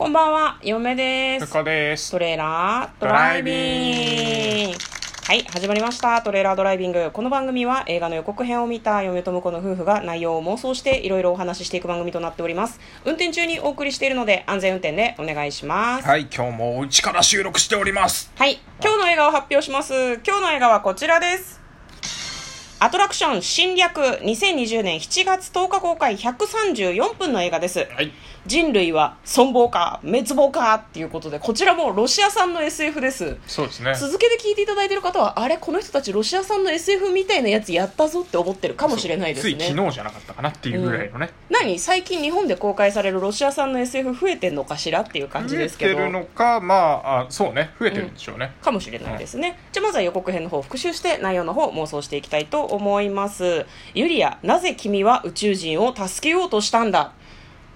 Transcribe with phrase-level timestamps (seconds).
[0.00, 1.62] こんばんは、嫁です。
[1.62, 4.78] ですトレーラードライビング。
[5.26, 6.22] はい、始まりました。
[6.22, 7.10] トレーラードライビング。
[7.12, 12.80] この番組は映画の予告編を見た嫁と婿の夫婦が内容を妄想していろいろお話ししていく番組となっております。
[13.04, 16.08] 運転中にお送りしているので安全運転でお願いします。
[16.08, 20.14] はい今日もお家から収録しておりますはい、今日の映画を発表します。
[20.26, 21.59] 今日の映画はこちらです。
[22.82, 27.80] アトラクション侵略2020年7月10日公開134分の映画です。
[27.80, 28.10] はい。
[28.46, 33.36] 人類は存亡か滅亡かっていうことで、こちらもロシア産の SF です。
[33.46, 33.94] そうですね。
[33.94, 39.56] 続けて聞いていただいている方は、あれこの人たちロシア産の SF みたいなやつやったぞって思ってるかもしれないですね。
[39.56, 41.78] つい昨日じゃなかったかなっていうぐらいのね、何？
[41.78, 45.96] 最近日本で公開されるロシア産の SF 増えてんのかしらっていう感じですけど。
[45.96, 47.72] 増えてるのかまああそうね。
[47.78, 53.66] 増えてるんでしょうね、かもしれないですね、じゃあまずは予告編の方を復習して内容の方を妄想していきたいと思います。
[53.94, 57.12] ユリアなぜ君は宇宙人を助けようとしたんだ？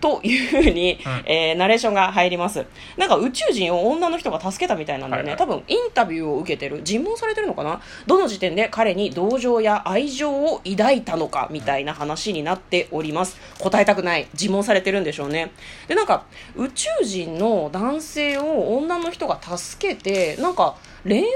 [0.00, 1.22] というふうに、うん。
[1.24, 2.66] えーナレーションが入ります。
[2.98, 5.48] なんか宇宙人を女の人が助けたみたいなんだよね、はいはい。
[5.48, 7.80] 多分インタビューを受けてる尋問されてるのかな？
[8.06, 13.40] どの時点で彼に同情や愛情を抱いたのかみたいな話になっております。
[13.58, 14.28] 答えたくない。
[14.34, 15.52] 尋問されてるんでしょうね。
[15.88, 21.30] でなんか宇宙人の男性を女の人が助けてなんか恋愛関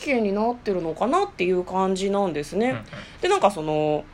[0.00, 2.84] 係になってるのかなっていう感じなんですね、
[3.20, 4.04] でなんかその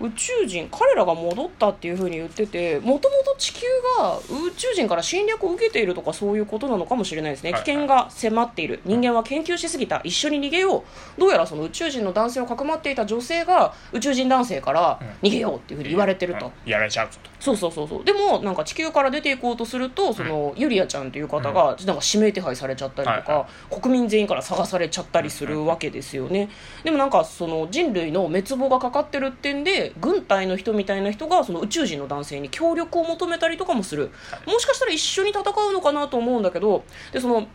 [0.00, 3.66] 宇宙人彼らが戻ったっていうふうに言っててもともと地球
[3.98, 8.80] が宇宙人から侵略を受けているとかそういうことなのかもしれないですね、はい危険が迫っている。
[8.84, 10.00] 人間は研究しすぎた。
[10.02, 10.84] 一緒に逃げよ
[11.16, 11.20] う。
[11.20, 16.70] どうやらその宇宙人の男性をかくまっていた女性が宇宙人男性から逃げようっていうふうに言われてると、うん。
[16.70, 18.04] やられちゃうぞとそうそうそうそう。
[18.04, 26.50] でもなんか地球から出ていこうとするとその、ユリアちゃんという方がなんか指名手配されちゃったりとか、はいは国民全員から探されちゃったりするわけですよね、
[26.84, 34.12] でもなんかその人類の滅亡がかかってるってんで軍隊の人みたいな人がその宇宙人の男性に協力を求めたりとかもする。
[34.46, 37.48] もしかしたら一緒に戦うのかなと思うんだけどでその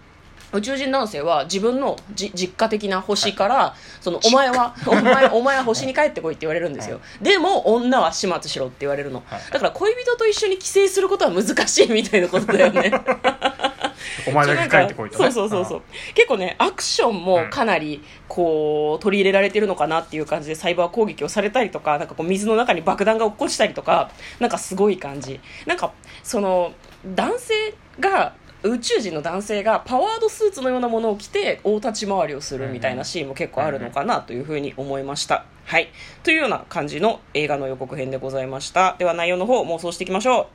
[0.54, 9.42] 宇宙人男性は自分のじ実家的な星から、そのお前はお前お前は星に帰ってこいって言われるんですよ、でも女は始末しろって言われるの、はい。
[9.52, 12.92] だから恋人と一緒に帰省することは難しいみたいなことだよね。
[14.28, 15.32] お前だけ帰ってこいとね。
[15.32, 15.82] そうそうそうそう。
[16.14, 25.40] 結構ねアクションもかなりこう取り入れられてるのかなっていう感じでサイバー攻撃をされたりとかなんかこう水の中に爆弾が落っこちたりとかなんかすごい感じ。
[25.66, 25.92] なんか
[26.24, 26.74] その
[27.06, 35.46] 男性が宇宙人の男性がパワードスーツのようなものを着て大立ち回りをするみたいなシーンも結構あるのかなというふうに思いました。
[35.66, 35.90] はい。
[36.24, 38.96] というような感じの映画の予告編でございました。
[38.98, 40.48] では内容の方妄想していきましょう。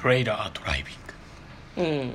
[0.00, 0.96] トレーラードライビン
[1.76, 2.12] グうん、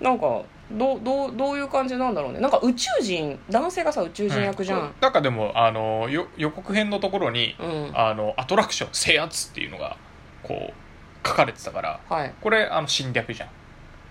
[0.00, 2.40] なんかどうどうどういう感じなんだろうね。
[2.40, 7.90] なんか宇宙人男性がさ宇宙人役じゃん、なんかでもあのよ予告編のところに、うん。
[7.94, 9.96] あのアトラクション制圧っていうのが
[10.42, 12.34] こう書かれてたからはい。
[12.40, 13.48] これあの侵略じゃん。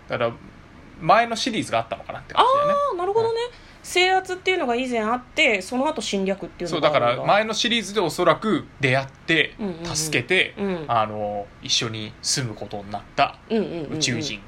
[0.09, 0.33] だから
[0.99, 2.73] 前のシリーズがあったのかなって感じだよね。
[2.73, 3.39] ああなるほどね、
[3.83, 9.95] 制圧っていうのが以前あってその後侵略っていうそうだのがあるんから前のシリーズでおそらく出会ってうんうんうん。
[9.95, 10.85] 助けて、うん。
[10.87, 13.97] あの一緒に住むことになったうんうんうんうん。
[13.97, 14.41] 宇宙人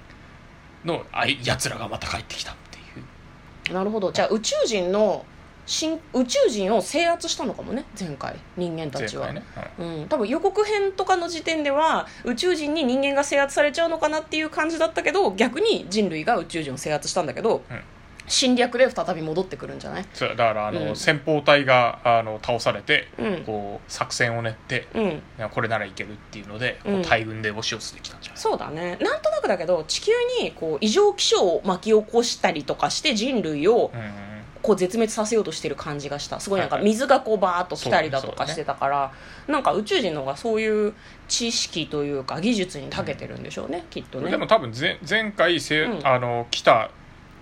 [0.86, 3.74] のあいやつらがまた帰ってきたっていう。
[3.74, 4.12] なるほど。
[4.12, 5.26] じゃあ宇宙人の
[5.66, 9.44] 新宇宙人を制圧したのかもね前回人間たちは、ね、
[9.78, 10.02] うん。
[10.02, 17.82] うん、多分予告編とかの時点では宇宙人に人間が制圧されちゃうのかなっていう感じだったけど逆に人類が宇宙人を制圧したんだけど、うん
[18.30, 20.06] 侵略で再び戻ってくるんじゃない？
[20.14, 20.96] そうだからあの、うん。
[20.96, 23.44] 先方隊があの倒されて、うん。
[23.46, 25.22] こう作戦を練って、うん。
[25.50, 27.02] これならいけるっていうので、こううん。
[27.02, 28.42] 大軍で押し寄せてきたんじゃない？
[28.42, 28.98] そうだね。
[29.02, 34.14] なんとなくだけど地球にこう異常気象を巻き起こしたりとかして人類をうんうん
[34.62, 36.42] こう絶滅させようとしてる感じがした。
[36.42, 36.92] すごいなんかはいはい。
[36.92, 39.14] 水がこうバーッと来たりだとかしてたから、
[39.48, 40.94] なんか宇宙人の方がそういう
[41.30, 44.30] 知識というか技術に長けてるんでしょうね、きっとね。
[44.30, 46.06] でも多分前前回せ、うん。
[46.06, 46.92] あの来た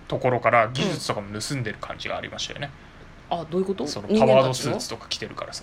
[0.08, 2.70] ところから技術とかも盗んでる感じがありましたよね、
[3.30, 3.86] あどういうこと？
[3.86, 5.62] その人パワードスーツとか着てるからさ。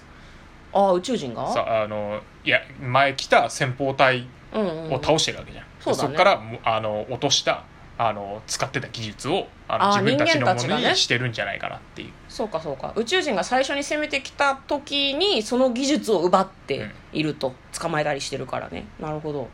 [0.73, 1.51] あ宇宙人が？
[1.51, 6.07] さあのいや前来た先方隊うんうんを倒してるわけじゃん、そうだね。
[6.07, 7.63] そこからもあの落とした
[7.97, 12.93] あの使ってた技術をあの自分たちのものにしてるんじゃないかなっていう、そうかそうか。
[12.95, 18.85] 宇宙人が最初に攻めてきた時にその技術を奪っていると、捕まえたりしてるからね。
[18.99, 19.47] なるほど。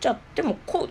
[0.00, 0.90] じゃあでもこう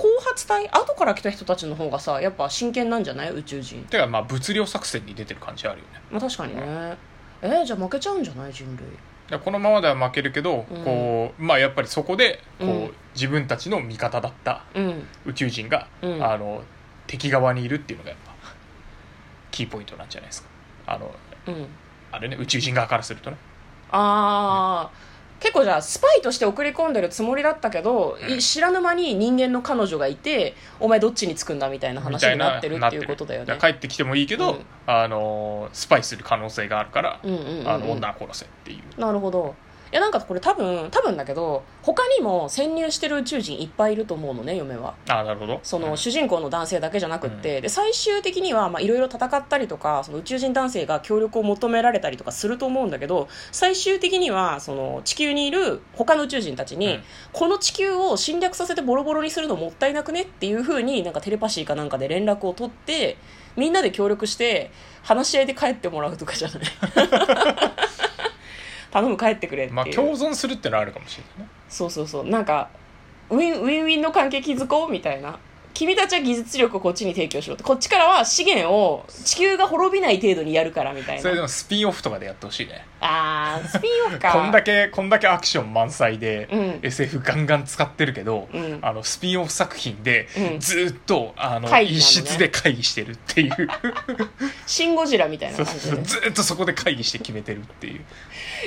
[0.00, 3.30] 後後発隊後から来た人たちの方がさやっぱ真剣なんじゃない？
[3.30, 3.84] 宇宙人。
[3.84, 6.00] てかまあ物量作戦に出てる感じあるよね。
[6.10, 6.62] まあ確かにね。
[7.42, 8.52] えー、じゃあ負けちゃうんじゃない？
[8.52, 8.86] 人類。
[9.30, 10.84] でこのままでは負けるけど、うん。
[10.84, 12.94] こうまあやっぱりそこでこう、うん。
[13.14, 15.06] 自分たちの味方だったうん。
[15.26, 16.24] 宇宙人が、うん。
[16.24, 16.62] あの
[17.06, 18.32] 敵側にいるっていうのがやっぱ
[19.50, 20.48] キーポイントなんじゃないですか。
[20.86, 21.10] あの
[21.48, 21.66] うん。
[22.12, 23.36] あれね宇宙人側からするとね。
[23.90, 25.09] ああ
[25.40, 28.38] 結構じゃあスパイとして送り込んでるつもりだったけど、うん。
[28.38, 33.58] 知らぬ間に人間の彼女がいてお前どっちにつくんだみたいな話になってるっていうことだよね。
[33.60, 34.64] 帰ってきてもいいけど、うん。
[34.86, 37.68] あのスパイする可能性があるから、うんうんうんうん。
[37.68, 39.00] あの女は殺せっていう。
[39.00, 39.54] なるほど
[39.92, 44.94] いやなんかこれ多分多分だけど他にも潜入してる宇宙人いっぱいいると思うのね嫁は。
[45.08, 45.58] ああなるほど。
[45.64, 45.96] そのうん。
[45.96, 57.02] 主人公の男性だけじゃなくって、で最終的にはまあいろいろ戦ったりとかその宇宙人男性が協力を求められたりとかすると思うんだけど最終的にはその地球にいる他の宇宙人たちに、うん。
[57.32, 63.16] この地球を侵略させてボロボロにするのもったいなくねっていうふうになんかテレパシーかなんかで連絡を取って
[63.56, 64.70] みんなで協力して
[65.02, 66.60] 話し合いで帰ってもらうとかじゃない？
[68.90, 71.50] 頼む帰ってくれってまあ共存するってのはあるかもしれないね。
[71.68, 72.26] そうそうそう。
[72.26, 72.68] なんか
[73.30, 75.38] ウィンウィンウィンの関係築こうみたいな
[75.80, 81.22] 君たちは技術力をこっちに提供しろってこっちからは資源を地球が滅びない程度にやるからみたいな。
[81.22, 82.84] それでもスピンオフとかでやってほしいね。
[83.00, 84.32] あースピンオフか。
[84.36, 86.80] こんだけこんだけアクション満載で、うん。
[86.82, 88.78] SF ガンガン使ってるけど、うん。
[88.82, 90.60] あのスピンオフ作品で、うん。
[90.60, 93.68] ずーっとあの一室で会議してるっていう。
[94.66, 97.98] シン・ゴジラみたいなそう感じでそうずーっとそこで会議して決めてるってい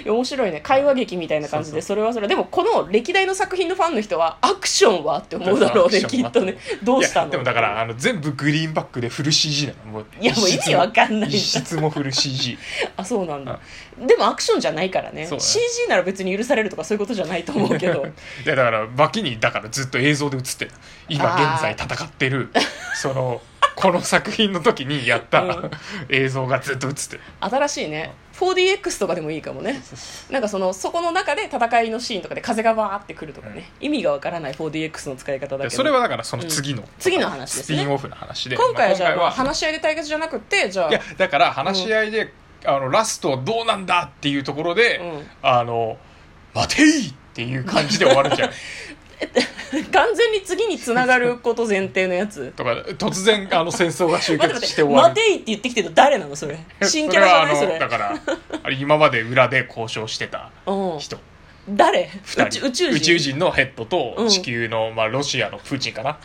[0.03, 0.11] う。
[0.11, 0.61] 面白いね。
[0.61, 2.27] 会話劇みたいな感じでそそれはそれ。
[2.27, 6.57] でもこの歴代の作品のファンの人はアクションはって思うだろうねきっとね。
[6.81, 7.31] どうしたの？
[7.31, 9.91] でもだからあの全部グリーンバックでフル CG なの。
[9.91, 11.29] もういやもう意味わかんない。
[11.29, 12.57] 一室もフル CG
[12.97, 13.59] あそうなんだ。
[13.99, 15.27] でもアクションじゃないからね。
[15.29, 15.39] ね。
[15.39, 18.05] CG なら別に許されるとかそういうことじゃないと思うけど。
[18.45, 20.71] いやだから脇にだからずっと映像で映ってる。
[21.09, 22.49] 今現在戦ってる。
[22.95, 23.41] その
[23.75, 25.71] この作品の時にやった、うん。
[26.09, 27.21] 映像がずっと映ってる。
[27.39, 28.13] 新しいね。
[28.33, 29.81] 4DX とかでもいいかもね。
[30.29, 35.63] なんかそのそこの中で戦いのシーンとかで風がバーってくるとかね、意味がわからない 4DX の使い方だけど。
[35.63, 37.77] でそれはだからその次の、次の話ですね。
[37.77, 38.57] スピンオフの話で。
[38.57, 40.89] 今回はじゃあ話し合いで対決じゃなくてじゃあ。
[40.89, 42.33] いやだから話し合いで、
[42.65, 45.27] あのラストどうなんだっていうところで、うん。
[45.41, 45.97] あの
[46.53, 48.55] 待ていっていう感じで終わるんじゃない
[49.91, 52.53] 完全に次につながること前提のやつ。
[52.55, 55.09] とか突然あの戦争が終結して終わる。
[55.09, 56.57] 待ていって言ってきてるの誰なのそれ？
[56.83, 57.55] 新キャラじゃない？
[57.57, 58.15] それだから
[58.63, 60.51] あれ今まで裏で交渉してた。
[60.65, 60.99] うん。
[60.99, 61.17] 人
[61.69, 62.09] 誰？
[62.23, 62.65] 二人。
[62.67, 62.95] 宇宙宇宙人。
[62.95, 64.29] 宇宙人のヘッドとうん。
[64.29, 66.17] 地球の、まあ、ロシアのプーチンかな？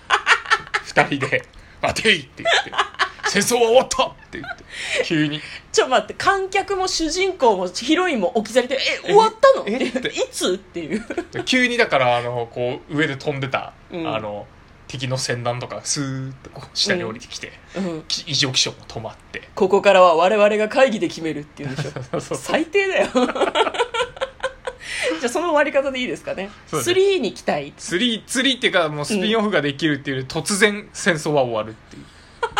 [0.84, 1.42] 二人で
[1.82, 2.72] 「待てい!」って言って
[3.28, 4.64] 「戦争は終わった!」って言って。
[5.04, 5.40] 急に。
[5.70, 6.14] ちょ待って。
[6.14, 9.88] 観客も主人公もヒロインも置き去りで「え終わったの?」えってい
[10.38, 11.05] つっていう。
[11.44, 14.14] 急にだからあのこう上で飛んでた、うん。
[14.14, 14.46] あの
[14.87, 18.05] 敵の戦艦とかスーッとこう下に降りてきて、うん。
[18.06, 19.49] き異常気象も止まって。
[19.55, 22.20] ここからは我々が会議で決めるっていうんでしょ。
[22.37, 23.08] 最低だよ。
[25.20, 26.50] じゃあその終わり方でいいですかね。
[26.69, 26.90] そうです。
[26.90, 27.73] 3に期待。
[27.76, 32.05] 釣り釣りっていうかもうスピンオフができるっていうより突然戦争は終わるっていう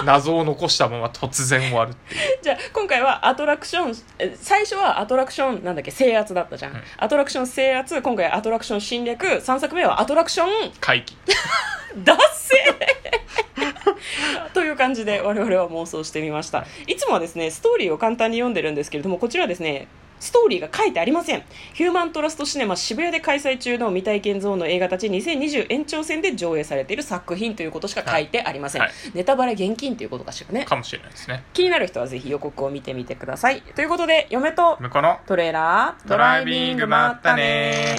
[0.05, 2.39] 謎を残したまま突然終わるっていう。
[2.43, 5.91] じゃあ今回はアトラクションえ最初はアトラクションなんだっけ？
[5.91, 11.17] 制圧だったじゃん、うんアトラクション制圧今回アトラクション侵略3作目はアトラクション回帰
[12.05, 12.59] 脱線！
[14.55, 16.65] という感じで我々は妄想してみました。
[16.87, 19.89] いつもはですねストーリーを簡単に読んでるんですけれどもこちらはですね
[20.20, 21.43] ストーリーが書いてありません。
[21.75, 28.91] ヒューマントラストシネマ渋谷で開催中の未体験ゾーンの映画たち2020延長戦で上映されている作品ということしか書いてありません、はい。
[29.15, 30.65] ネタバレ厳禁ということかしらね。
[30.65, 31.44] かもしれないですね。
[31.53, 33.62] 気になる人はぜひ予告を見てみてください。
[33.62, 37.97] ということで嫁と向こうのトレーラードライビングまったね